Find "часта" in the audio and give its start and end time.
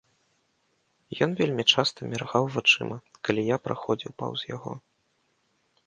1.75-1.99